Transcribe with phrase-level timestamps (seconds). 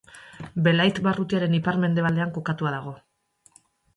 [0.67, 2.95] Belait barrutiaren ipar-mendebaldean kokatua dago.